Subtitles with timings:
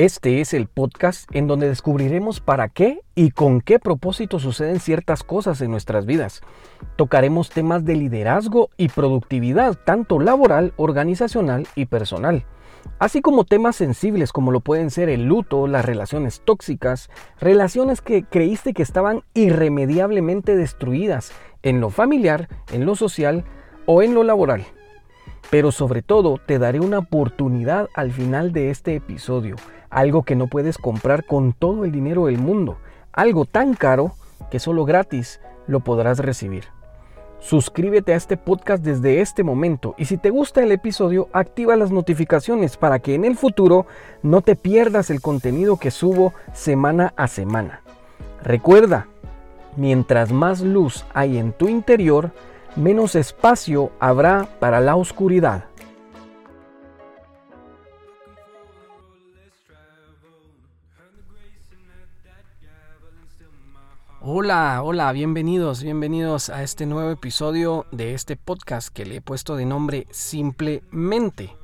[0.00, 5.22] Este es el podcast en donde descubriremos para qué y con qué propósito suceden ciertas
[5.22, 6.40] cosas en nuestras vidas.
[6.96, 12.46] Tocaremos temas de liderazgo y productividad, tanto laboral, organizacional y personal,
[12.98, 18.24] así como temas sensibles como lo pueden ser el luto, las relaciones tóxicas, relaciones que
[18.24, 21.30] creíste que estaban irremediablemente destruidas
[21.62, 23.44] en lo familiar, en lo social
[23.84, 24.64] o en lo laboral.
[25.48, 29.56] Pero sobre todo te daré una oportunidad al final de este episodio,
[29.88, 32.78] algo que no puedes comprar con todo el dinero del mundo,
[33.12, 34.12] algo tan caro
[34.50, 36.64] que solo gratis lo podrás recibir.
[37.40, 41.90] Suscríbete a este podcast desde este momento y si te gusta el episodio, activa las
[41.90, 43.86] notificaciones para que en el futuro
[44.22, 47.80] no te pierdas el contenido que subo semana a semana.
[48.42, 49.06] Recuerda,
[49.76, 52.30] mientras más luz hay en tu interior,
[52.76, 55.66] menos espacio habrá para la oscuridad.
[64.22, 69.56] Hola, hola, bienvenidos, bienvenidos a este nuevo episodio de este podcast que le he puesto
[69.56, 71.56] de nombre Simplemente.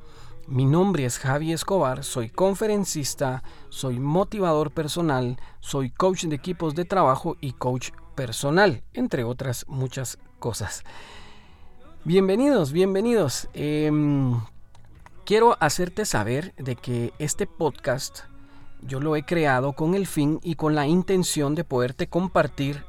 [0.49, 6.85] Mi nombre es Javi Escobar, soy conferencista, soy motivador personal, soy coach de equipos de
[6.85, 10.85] trabajo y coach personal, entre otras muchas cosas.
[12.05, 13.49] Bienvenidos, bienvenidos.
[13.53, 14.41] Em,
[15.25, 18.21] quiero hacerte saber de que este podcast
[18.83, 22.85] yo lo he creado con el fin y con la intención de poderte compartir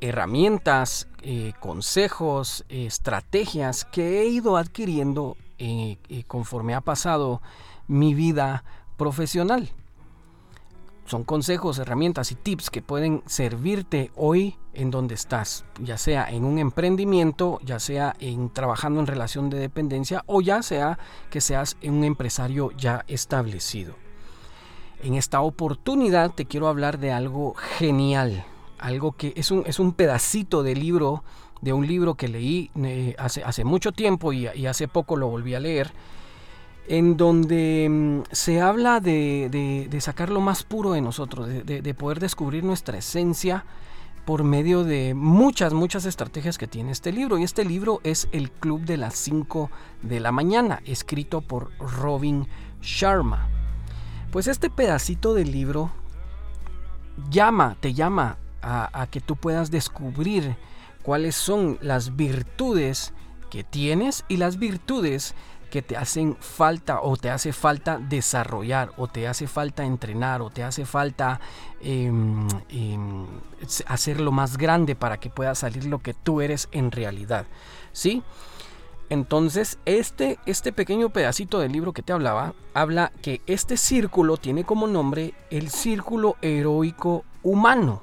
[0.00, 7.40] herramientas, eh, consejos, estrategias que he ido adquiriendo eh, eh, conforme ha pasado
[7.86, 8.64] mi vida
[8.96, 9.70] profesional.
[11.06, 16.44] Son consejos, herramientas y tips que pueden servirte hoy en donde estás, ya sea en
[16.44, 21.76] un emprendimiento, ya sea en trabajando en relación de dependencia o ya sea que seas
[21.82, 23.96] un empresario ya establecido.
[25.02, 28.44] En esta oportunidad te quiero hablar de algo genial,
[28.78, 31.24] algo que es un, es un pedacito de libro,
[31.62, 35.54] de un libro que leí eh, hace, hace mucho tiempo y, hace poco lo volví
[35.54, 35.92] a leer,
[36.86, 42.20] en donde mm, se habla de, sacar lo más puro de nosotros, de, de poder
[42.20, 43.64] descubrir nuestra esencia
[44.24, 47.38] por medio de muchas, muchas estrategias que tiene este libro.
[47.38, 49.70] Y este libro es El Club de las 5
[50.02, 52.46] de la mañana, escrito por Robin
[52.82, 53.48] Sharma.
[54.30, 55.90] Pues este pedacito del libro
[57.30, 60.56] llama, te llama a, que tú puedas descubrir
[61.02, 63.12] cuáles son las virtudes
[63.50, 65.34] que tienes y las virtudes
[65.70, 70.50] que te hacen falta o te hace falta desarrollar o te hace falta entrenar o
[70.50, 71.40] te hace falta
[71.80, 73.26] em, em,
[73.86, 77.46] hacerlo más grande para que pueda salir lo que tú eres en realidad.
[77.92, 78.22] ¿Sí?
[79.08, 84.62] Entonces, este, este pequeño pedacito del libro que te hablaba, habla que este círculo tiene
[84.62, 88.02] como nombre el círculo heroico humano.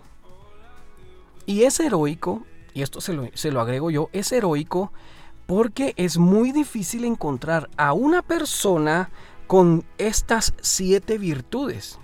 [1.45, 4.91] Y es heroico, y esto se lo, se lo agrego yo, es heroico
[5.47, 9.09] porque es muy difícil encontrar a una persona
[9.47, 11.99] con estas siete virtudes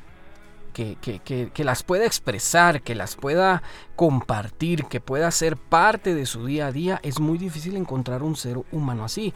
[0.73, 3.61] que, las pueda expresar, que las pueda
[3.95, 8.35] compartir, que pueda ser parte de su día a día, es muy difícil encontrar un
[8.35, 9.33] ser humano así.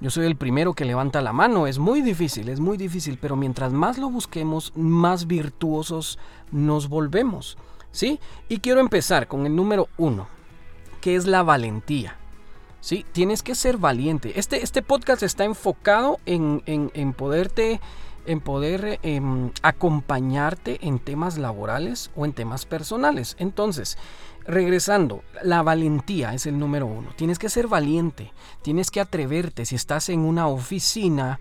[0.00, 3.36] Yo soy el primero que levanta la mano, es muy difícil, es muy difícil, pero
[3.36, 6.18] mientras más lo busquemos, más virtuosos
[6.50, 7.56] nos volvemos.
[7.92, 8.20] ¿Sí?
[8.48, 10.28] Y quiero empezar con el número uno,
[11.00, 12.18] que es la valentía.
[12.86, 13.04] ¿Sí?
[13.10, 14.38] Tienes que ser valiente.
[14.38, 17.80] Este, este podcast está enfocado en, en, en poderte
[18.26, 23.34] en poder em, acompañarte en temas laborales o en temas personales.
[23.40, 23.98] Entonces,
[24.44, 27.08] regresando, la valentía es el número uno.
[27.16, 28.32] Tienes que ser valiente,
[28.62, 29.66] tienes que atreverte.
[29.66, 31.40] Si estás en una oficina,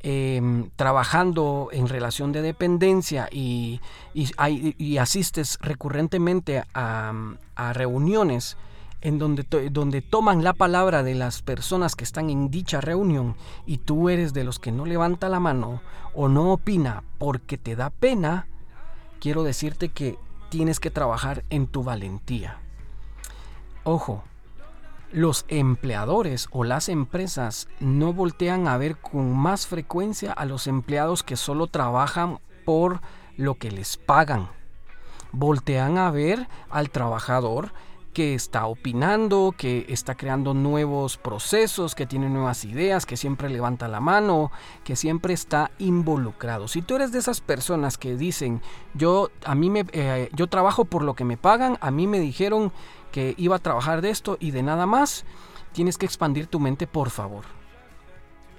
[0.00, 3.82] em, trabajando en relación de dependencia y,
[4.98, 7.12] asistes recurrentemente a,
[7.56, 8.56] a reuniones,
[9.00, 13.36] en donde, donde toman la palabra de las personas que están en dicha reunión
[13.66, 15.80] y tú eres de los que no levanta la mano
[16.14, 18.48] o no opina porque te da pena,
[19.20, 20.18] quiero decirte que
[20.48, 22.58] tienes que trabajar en tu valentía.
[23.84, 24.24] Ojo,
[25.12, 31.22] los empleadores o las empresas no voltean a ver con más frecuencia a los empleados
[31.22, 33.00] que solo trabajan por
[33.36, 34.48] lo que les pagan.
[35.32, 37.72] Voltean a ver al trabajador
[38.12, 43.88] que está opinando, que está creando nuevos procesos, que tiene nuevas ideas, que siempre levanta
[43.88, 44.50] la mano,
[44.84, 46.68] que siempre está involucrado.
[46.68, 48.60] Si tú eres de esas personas que dicen,
[48.94, 52.20] yo a mí me eh, yo trabajo por lo que me pagan, a mí me
[52.20, 52.72] dijeron
[53.12, 55.24] que iba a trabajar de esto y de nada más,
[55.72, 57.44] tienes que expandir tu mente, por favor.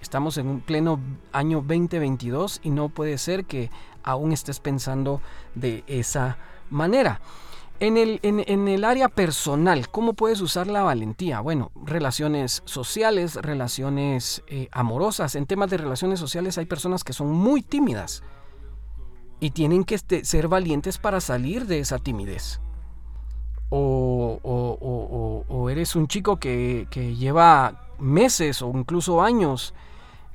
[0.01, 0.99] Estamos en un pleno
[1.33, 3.69] año 2022 y no puede ser que
[4.03, 5.21] aún estés pensando
[5.55, 6.37] de esa
[6.69, 7.19] manera.
[7.81, 11.39] En el, en, el, área personal, ¿cómo puedes usar la valentía?
[11.39, 15.35] Bueno, relaciones sociales, relaciones eh, amorosas.
[15.35, 18.21] En temas de relaciones sociales hay personas que son muy tímidas
[19.39, 22.59] y tienen que este, ser valientes para salir de esa timidez.
[23.69, 29.73] O, o, eres un chico que, que, lleva meses o incluso años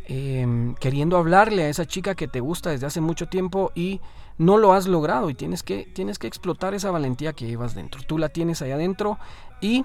[0.06, 4.00] em, queriendo hablarle a esa chica que te gusta desde hace mucho tiempo y
[4.38, 8.02] no lo has logrado y tienes que, tienes que explotar esa valentía que llevas dentro.
[8.06, 9.18] Tú la tienes ahí adentro
[9.60, 9.84] y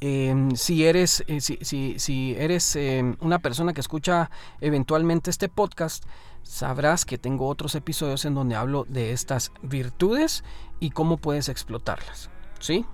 [0.00, 1.58] em, si eres, eh, si,
[1.98, 4.30] si, eres em, una persona que escucha
[4.60, 6.04] eventualmente este podcast,
[6.42, 10.44] sabrás que tengo otros episodios en donde hablo de estas virtudes
[10.80, 12.30] y cómo puedes explotarlas.
[12.60, 12.84] ¿Sí?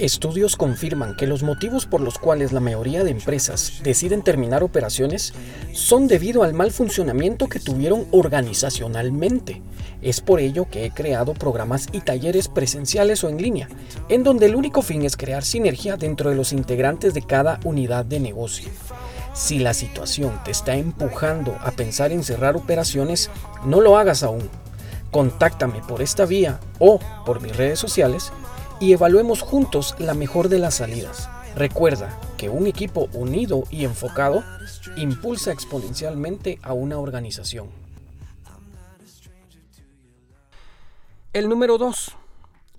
[0.00, 5.32] Estudios confirman que los motivos por los cuales la mayoría de empresas deciden terminar operaciones
[5.72, 9.62] son debido al mal funcionamiento que tuvieron organizacionalmente.
[10.02, 13.68] Es por ello que he creado programas y talleres presenciales o en línea,
[14.08, 18.04] en donde el único fin es crear sinergia dentro de los integrantes de cada unidad
[18.04, 18.70] de negocio.
[19.32, 23.30] Si la situación te está empujando a pensar en cerrar operaciones,
[23.64, 24.50] no lo hagas aún.
[25.12, 28.32] Contáctame por esta vía o por mis redes sociales
[28.80, 31.28] y evaluemos juntos la mejor de las salidas.
[31.54, 34.42] Recuerda que un equipo unido y enfocado
[34.96, 37.68] impulsa exponencialmente a una organización.
[41.32, 42.16] El número dos,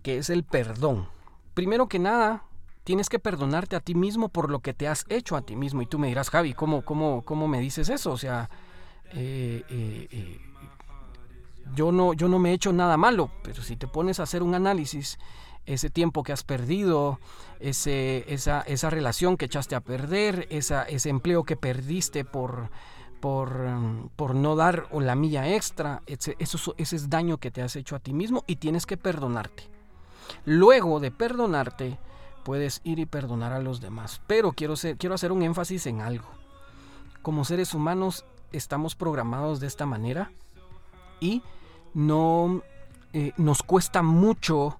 [0.01, 1.07] que es el perdón.
[1.53, 2.43] Primero que nada,
[2.83, 5.81] tienes que perdonarte a ti mismo por lo que te has hecho a ti mismo.
[5.81, 8.11] Y tú me dirás, Javi, ¿cómo, cómo, cómo me dices eso?
[8.11, 8.49] O sea,
[9.11, 10.39] eh, eh, eh,
[11.73, 14.43] yo, no, yo no me he hecho nada malo, pero si te pones a hacer
[14.43, 15.17] un análisis
[15.65, 17.19] ese tiempo que has perdido,
[17.59, 22.69] ese, esa, esa, relación que echaste a perder, esa, ese empleo que perdiste por,
[23.19, 23.67] por,
[24.15, 27.95] por no dar la milla extra, ese, eso, ese es daño que te has hecho
[27.95, 29.63] a ti mismo y tienes que perdonarte.
[30.45, 31.97] Luego de perdonarte,
[32.43, 34.21] puedes ir y perdonar a los demás.
[34.27, 36.29] Pero quiero, ser, quiero hacer un énfasis en algo.
[37.21, 40.31] Como seres humanos estamos programados de esta manera
[41.19, 41.41] y
[41.93, 42.61] no
[43.13, 44.79] eh, nos cuesta mucho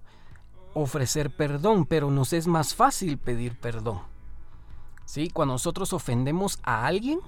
[0.78, 4.02] ofrecer perdón, pero nos es más fácil pedir perdón.
[5.06, 5.30] ¿Sí?
[5.30, 7.20] Cuando nosotros ofendemos a alguien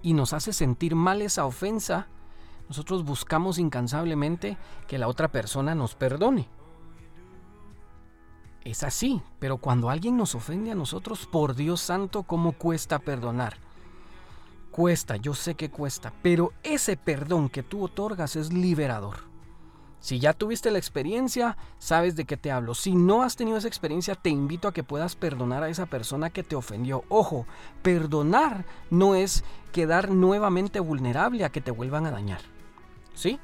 [0.00, 2.06] y nos hace sentir mal esa ofensa,
[2.68, 4.56] nosotros buscamos incansablemente
[4.86, 6.48] que la otra persona nos perdone.
[8.64, 13.58] Es así, pero cuando alguien nos ofende a nosotros, por Dios santo, ¿cómo cuesta perdonar?
[14.70, 19.29] Cuesta, yo sé que cuesta, pero ese perdón que tú otorgas es liberador.
[20.00, 22.74] Si ya tuviste la experiencia, sabes de qué te hablo.
[22.74, 26.30] Si no has tenido esa experiencia, te invito a que puedas perdonar a esa persona
[26.30, 27.04] que te ofendió.
[27.10, 27.46] Ojo,
[27.82, 32.40] perdonar no es quedar nuevamente vulnerable a que te vuelvan a dañar.
[33.14, 33.38] ¿Sí?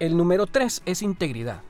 [0.00, 1.62] El número tres es integridad.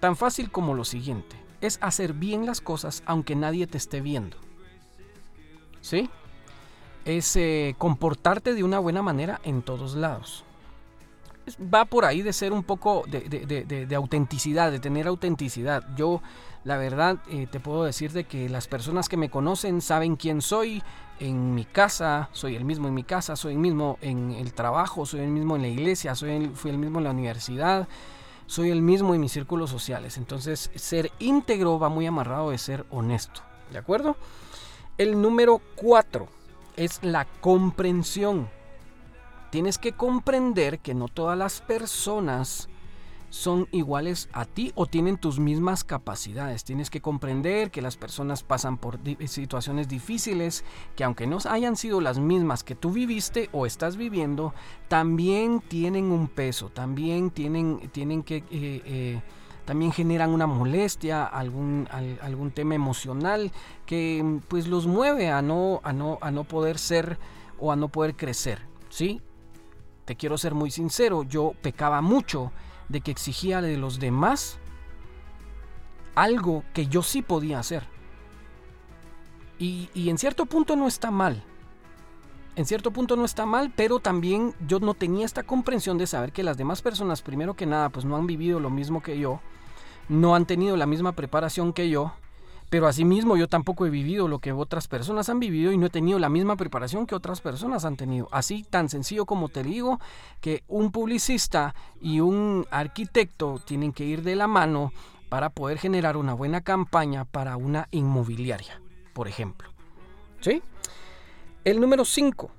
[0.00, 1.36] Tan fácil como lo siguiente.
[1.60, 4.36] Es hacer bien las cosas aunque nadie te esté viendo.
[5.80, 6.10] ¿Sí?
[7.04, 10.44] Es eh, comportarte de una buena manera en todos lados
[11.56, 15.84] va por ahí de ser un poco de, autenticidad, de tener autenticidad.
[15.96, 16.22] Yo,
[16.64, 20.42] la verdad, eh, te puedo decir de que las personas que me conocen saben quién
[20.42, 20.82] soy
[21.20, 25.06] en mi casa, soy el mismo en mi casa, soy el mismo en el trabajo,
[25.06, 27.88] soy el mismo en la iglesia, soy fui el mismo en la universidad,
[28.46, 30.16] soy el mismo en mis círculos sociales.
[30.16, 33.42] Entonces, ser íntegro va muy amarrado de ser honesto.
[33.72, 34.16] ¿De acuerdo?
[34.96, 36.28] El número cuatro
[36.76, 38.48] es la comprensión
[39.50, 42.68] tienes que comprender que no todas las personas
[43.30, 46.64] son iguales a ti o tienen tus mismas capacidades.
[46.64, 50.64] Tienes que comprender que las personas pasan por situaciones difíciles,
[50.96, 54.54] que aunque no hayan sido las mismas que tú viviste o estás viviendo,
[54.88, 58.36] también tienen un peso, también tienen, tienen que...
[58.50, 59.22] Eh, eh,
[59.66, 61.86] también generan una molestia, algún,
[62.22, 63.52] algún tema emocional
[63.84, 67.18] que pues los mueve a no, a no, a no poder ser
[67.58, 68.62] o a no poder crecer.
[68.88, 69.20] ¿sí?
[70.08, 72.50] Te quiero ser muy sincero, yo pecaba mucho
[72.88, 74.58] de que exigía de los demás
[76.14, 77.86] algo que yo sí podía hacer.
[79.58, 81.44] Y, en cierto punto no está mal.
[82.56, 86.32] En cierto punto no está mal, pero también yo no tenía esta comprensión de saber
[86.32, 89.40] que las demás personas, primero que nada, pues no han vivido lo mismo que yo,
[90.08, 92.14] no han tenido la misma preparación que yo,
[92.70, 95.90] pero asimismo yo tampoco he vivido lo que otras personas han vivido y no he
[95.90, 98.28] tenido la misma preparación que otras personas han tenido.
[98.30, 99.98] Así tan sencillo como te digo
[100.40, 104.92] que un publicista y un arquitecto tienen que ir de la mano
[105.28, 108.80] para poder generar una buena campaña para una inmobiliaria,
[109.12, 109.70] por ejemplo.
[110.40, 110.62] ¿Sí?
[111.64, 112.50] El número 5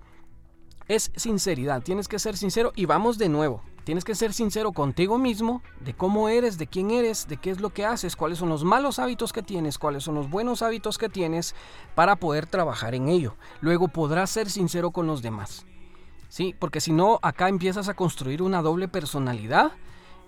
[0.88, 1.82] es sinceridad.
[1.82, 3.64] Tienes que ser sincero y vamos de nuevo.
[3.90, 7.60] Tienes que ser sincero contigo mismo de cómo eres, de quién eres, de qué es
[7.60, 11.00] lo que haces, cuáles son los malos hábitos que tienes, cuáles son los buenos hábitos
[11.00, 11.56] que tienes
[11.96, 13.36] para poder trabajar en ello.
[13.62, 15.66] Luego podrás ser sincero con los demás.
[16.28, 16.56] ¿Sí?
[16.60, 19.72] Porque si no, acá empiezas a construir una doble personalidad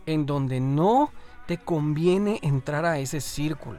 [0.08, 1.12] en donde no
[1.46, 3.78] te conviene entrar a ese círculo.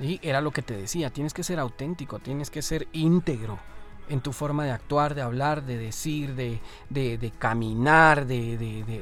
[0.00, 0.18] ¿Sí?
[0.20, 3.60] Era lo que te decía, tienes que ser auténtico, tienes que ser íntegro
[4.08, 8.56] en tu forma de actuar, de hablar, de decir, de, de, caminar, de,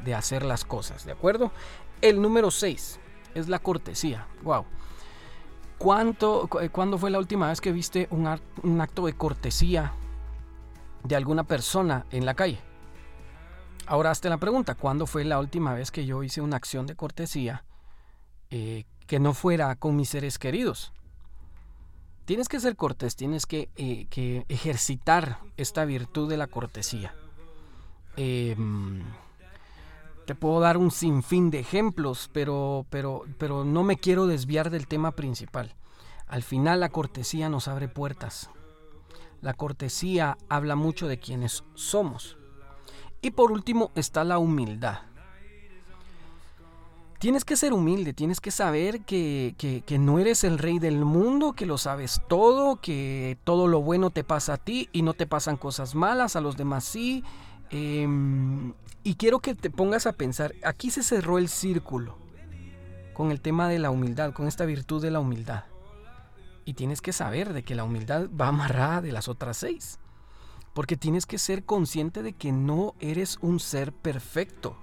[0.05, 1.53] de, hacer las cosas, ¿de acuerdo?
[2.01, 3.01] El número 6
[3.35, 4.27] es la cortesía.
[4.43, 4.65] Wow.
[5.79, 8.29] ¿Cuánto, ¿Cuándo fue la última vez que viste un,
[8.63, 9.93] un acto de cortesía
[11.05, 12.59] de alguna persona en la calle?
[13.87, 16.95] Ahora hazte la pregunta, ¿cuándo fue la última vez que yo hice una acción de
[16.95, 17.65] cortesía
[18.51, 20.93] eh, que no fuera con mis seres queridos?
[22.29, 27.15] Tienes que ser cortés, tienes que, eh, ejercitar esta virtud de la cortesía.
[28.19, 29.03] Em,
[30.27, 34.87] te puedo dar un sinfín de ejemplos, pero, pero, pero no me quiero desviar del
[34.87, 35.75] tema principal.
[36.27, 38.51] Al final la cortesía nos abre puertas.
[39.41, 42.37] La cortesía habla mucho de quienes somos.
[43.23, 44.99] Y por último está la humildad.
[47.19, 51.67] Tienes que ser humilde, tienes que saber que, no eres el rey del mundo, que
[51.67, 55.57] lo sabes todo, que todo lo bueno te pasa a ti y no te pasan
[55.57, 57.25] cosas malas, a los demás sí.
[57.71, 58.73] Em,
[59.03, 62.17] y quiero que te pongas a pensar, aquí se cerró el círculo
[63.15, 65.65] con el tema de la humildad, con esta virtud de la humildad.
[66.65, 69.99] Y tienes que saber de que la humildad va amarrada de las otras seis.
[70.73, 74.77] Porque tienes que ser consciente de que no eres un ser perfecto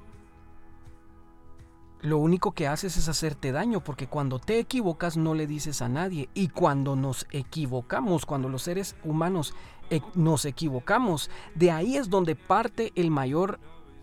[2.01, 5.89] lo único que haces es hacerte daño, porque cuando te equivocas no le dices a
[5.89, 6.29] nadie.
[6.33, 9.53] Y cuando nos equivocamos, cuando los seres humanos
[9.89, 13.59] e, nos equivocamos, de ahí es donde parte el mayor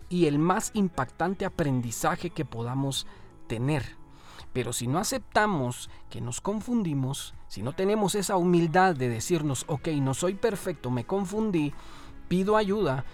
[0.09, 3.07] y el más impactante aprendizaje que podamos
[3.47, 3.97] tener.
[4.51, 9.87] Pero si no aceptamos que nos confundimos, si no tenemos esa humildad de decirnos, ok,
[9.99, 11.73] no soy perfecto, me confundí,
[12.27, 13.05] pido ayuda,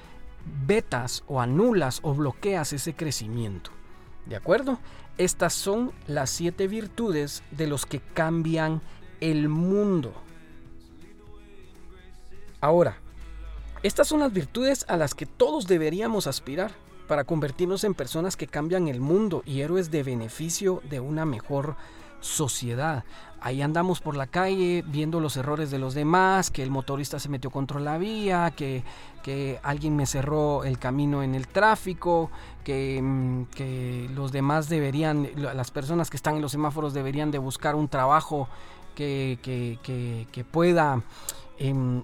[0.66, 3.79] vetas o anulas o bloqueas ese crecimiento.
[4.30, 4.78] ¿De acuerdo?
[5.18, 8.80] Estas son las siete virtudes de los que cambian
[9.20, 10.14] el mundo.
[12.62, 12.98] Ahora,
[13.82, 16.72] estas son las virtudes a las que todos deberíamos aspirar
[17.08, 21.76] para convertirnos en personas que cambian el mundo y héroes de beneficio de una mejor
[22.20, 23.04] sociedad.
[23.42, 27.30] Ahí andamos por la calle viendo los errores de los demás, que el motorista se
[27.30, 28.84] metió contra la vía, que,
[29.24, 32.32] que alguien me cerró el camino en el tráfico,
[32.64, 37.38] que, mm, que, los demás deberían, las personas que están en los semáforos deberían de
[37.38, 38.50] buscar un trabajo
[38.96, 39.40] que,
[40.32, 41.02] que, pueda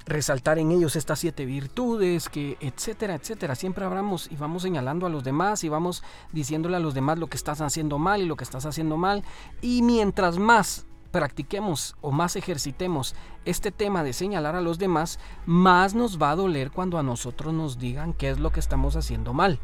[0.06, 3.56] resaltar en ellos estas siete virtudes, que etcétera, etcétera.
[3.56, 7.28] Siempre hablamos y vamos señalando a los demás y vamos diciéndole a los demás lo
[7.28, 9.24] que estás haciendo mal y lo que estás haciendo mal.
[9.62, 10.85] Y mientras más
[11.16, 16.36] practiquemos o más ejercitemos este tema de señalar a los demás, más nos va a
[16.36, 19.58] doler cuando a nosotros nos digan qué es lo que estamos haciendo mal.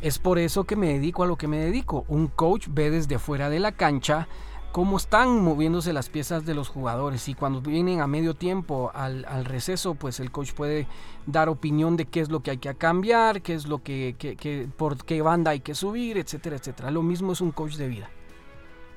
[0.00, 2.04] Es por eso que me dedico a lo que me dedico.
[2.06, 4.28] Un coach ve desde fuera de la cancha
[4.70, 9.44] cómo están moviéndose las piezas de los jugadores y cuando vienen a medio tiempo al,
[9.44, 10.86] receso pues el coach puede
[11.26, 15.04] dar opinión de qué es lo que hay que cambiar qué es lo que, por
[15.04, 18.08] qué banda hay que subir etcétera etcétera lo mismo es un coach de vida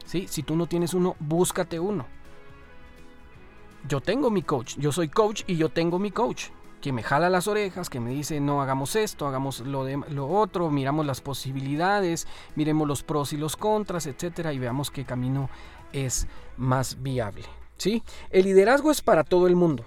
[0.05, 0.27] ¿Sí?
[0.29, 2.05] si tú no tienes uno búscate uno
[3.87, 6.49] yo tengo mi coach yo soy coach y yo tengo mi coach
[6.85, 10.27] que me jala las orejas, que me dice no hagamos esto, hagamos lo, de, lo
[10.27, 15.49] otro, miramos las posibilidades, miremos los pros y los contras, etcétera, y veamos qué camino
[15.93, 17.45] es más viable.
[17.77, 18.03] ¿sí?
[18.29, 19.83] El liderazgo es para todo el mundo.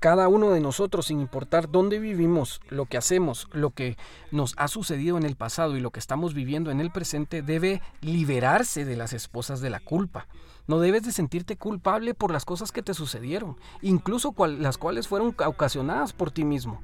[0.00, 3.98] Cada uno de nosotros, sin importar dónde vivimos, lo que hacemos, lo que
[4.30, 7.82] nos ha sucedido en el pasado y lo que estamos viviendo en el presente, debe
[8.00, 10.26] liberarse de las esposas de la culpa.
[10.66, 15.36] No debes de sentirte culpable por las cosas que te sucedieron, incluso las cuales fueron
[15.44, 16.80] ocasionadas por ti mismo.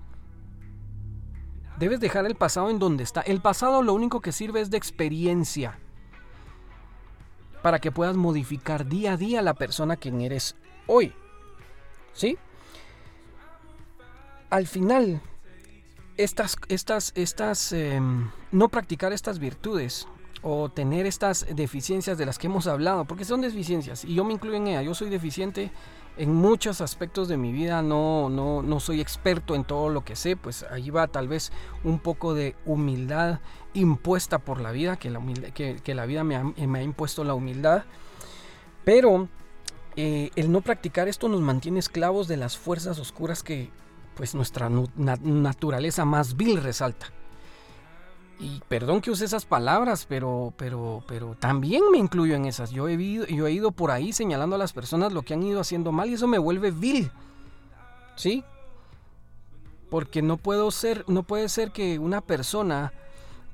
[1.78, 3.22] Debes dejar el pasado en donde está.
[3.22, 5.78] El pasado lo único que sirve es de experiencia
[7.62, 10.54] para que puedas modificar día a día la persona que eres
[10.86, 11.14] hoy.
[12.12, 12.38] ¿Sí?
[14.50, 15.20] Al final,
[16.16, 20.06] estas, estas, estas, em, no practicar estas virtudes
[20.42, 24.32] o tener estas deficiencias de las que hemos hablado, porque son deficiencias y yo me
[24.32, 25.72] incluyo en ella, yo soy deficiente
[26.16, 30.16] en muchos aspectos de mi vida, no, no, no soy experto en todo lo que
[30.16, 31.52] sé, pues ahí va tal vez
[31.84, 33.40] un poco de humildad
[33.74, 35.20] impuesta por la vida, que la,
[35.52, 37.84] que, la vida me ha, me ha, impuesto la humildad,
[38.84, 39.28] pero
[39.96, 43.70] eh, el no practicar esto nos mantiene esclavos de las fuerzas oscuras que
[44.16, 47.06] pues nuestra naturaleza más vil resalta.
[48.38, 52.70] Y perdón que use esas palabras, pero, pero, pero también me incluyo en esas.
[52.70, 55.42] Yo he, ido, yo he ido por ahí señalando a las personas lo que han
[55.42, 57.10] ido haciendo mal y eso me vuelve vil.
[58.14, 58.42] ¿Sí?
[59.90, 62.92] Porque no puedo ser, no puede ser que una persona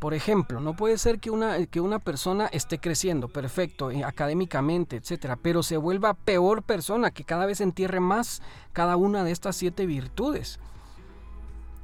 [0.03, 4.97] por ejemplo, no puede ser que una, que una persona esté creciendo, perfecto, eh, académicamente,
[4.97, 8.43] etcétera, pero se vuelva peor persona, que cada vez entierre más
[8.73, 10.59] cada una de estas siete virtudes.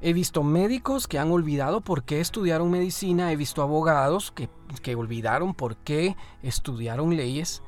[0.00, 4.48] He visto médicos que han olvidado por qué estudiaron medicina, he visto abogados que,
[4.82, 7.62] que olvidaron por qué estudiaron leyes,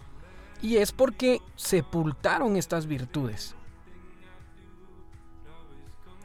[0.61, 3.55] y es porque sepultaron estas virtudes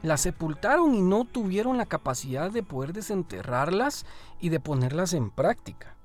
[0.06, 4.06] las sepultaron y no tuvieron la capacidad de poder desenterrarlas
[4.40, 5.96] y de ponerlas en práctica.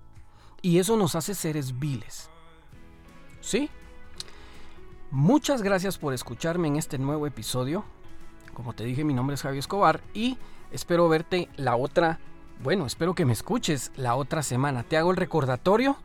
[0.62, 2.30] Y eso nos hace seres viles.
[3.40, 3.70] ¿Sí?
[5.12, 7.84] Muchas gracias por escucharme en este nuevo episodio.
[8.54, 10.38] Como te dije, mi nombre es Javier Escobar y
[10.72, 12.20] espero verte la otra,
[12.64, 14.84] bueno, espero que me escuches la otra semana.
[14.84, 15.98] Te hago el recordatorio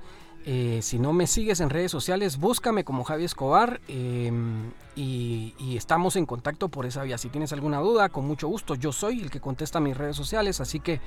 [0.48, 6.14] eh, si no me sigues en redes sociales, búscame como Javi Escobar em, y, estamos
[6.14, 7.18] en contacto por esa vía.
[7.18, 10.60] Si tienes alguna duda, con mucho gusto, yo soy el que contesta mis redes sociales,
[10.60, 11.00] así que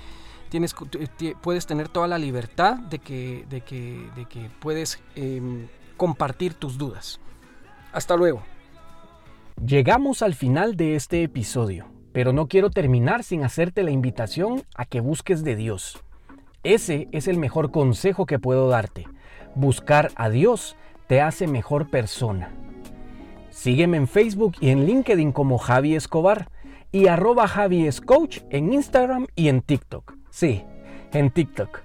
[0.50, 0.76] tienes,
[1.42, 6.78] puedes tener toda la libertad de que, de que, de que puedes em, compartir tus
[6.78, 7.22] dudas.
[7.94, 8.44] Hasta luego.
[9.66, 14.84] Llegamos al final de este episodio, pero no quiero terminar sin hacerte la invitación a
[14.84, 15.98] que busques de Dios.
[16.64, 19.08] Ese es el mejor consejo que puedo darte
[19.56, 20.76] Buscar a Dios
[21.08, 22.52] te hace mejor persona.
[23.50, 26.50] Sígueme en Facebook y en LinkedIn como Javi Escobar
[26.92, 27.90] y arroba Javi
[28.50, 30.14] en Instagram y en TikTok.
[30.30, 30.64] Sí,
[31.12, 31.82] en TikTok.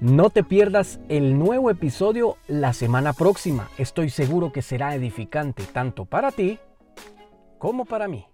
[0.00, 3.70] No te pierdas el nuevo episodio la semana próxima.
[3.78, 6.58] Estoy seguro que será edificante tanto para ti
[7.58, 8.26] como para mí.